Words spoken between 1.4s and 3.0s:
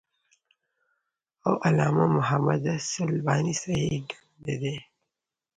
او علامه محدِّث